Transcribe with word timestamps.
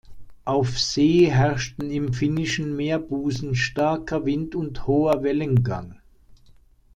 Auf 0.45 0.79
See 0.79 1.27
herrschten 1.27 1.91
im 1.91 2.11
Finnischen 2.11 2.75
Meerbusen 2.75 3.53
starker 3.53 4.25
Wind 4.25 4.55
und 4.55 4.87
hoher 4.87 5.21
Wellengang. 5.21 5.99